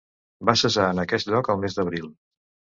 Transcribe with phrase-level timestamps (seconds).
[0.49, 2.13] Va cessar en aquest lloc el mes d'abril.